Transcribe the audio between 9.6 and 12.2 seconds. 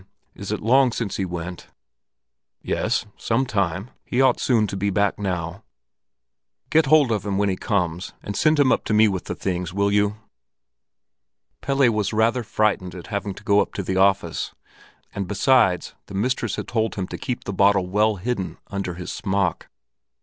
will you?" Pelle was